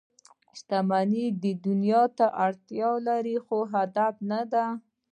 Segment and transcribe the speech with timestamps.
[0.57, 2.03] •شتمني د دنیا
[2.45, 4.65] اړتیا ده، خو هدف نه دی.